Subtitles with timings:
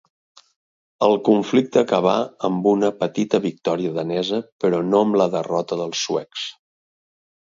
[1.07, 2.13] El conflicte acabà
[2.49, 6.47] amb una petita victòria danesa, però no amb la derrota dels suecs.